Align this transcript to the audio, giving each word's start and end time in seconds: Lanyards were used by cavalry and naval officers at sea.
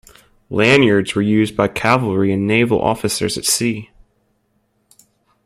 Lanyards 0.49 1.13
were 1.13 1.21
used 1.21 1.55
by 1.55 1.67
cavalry 1.67 2.33
and 2.33 2.47
naval 2.47 2.81
officers 2.81 3.37
at 3.37 3.45
sea. 3.45 3.91